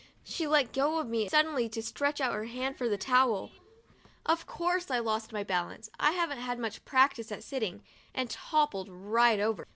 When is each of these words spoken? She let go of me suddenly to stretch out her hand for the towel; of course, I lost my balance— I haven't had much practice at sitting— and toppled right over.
She 0.23 0.47
let 0.47 0.73
go 0.73 0.97
of 0.97 1.05
me 1.05 1.29
suddenly 1.29 1.69
to 1.69 1.81
stretch 1.83 2.19
out 2.19 2.33
her 2.33 2.45
hand 2.45 2.75
for 2.75 2.89
the 2.89 2.97
towel; 2.97 3.51
of 4.25 4.47
course, 4.47 4.89
I 4.89 4.97
lost 4.97 5.31
my 5.31 5.43
balance— 5.43 5.91
I 5.99 6.13
haven't 6.13 6.39
had 6.39 6.57
much 6.57 6.83
practice 6.85 7.31
at 7.31 7.43
sitting— 7.43 7.83
and 8.15 8.27
toppled 8.27 8.87
right 8.89 9.39
over. 9.39 9.67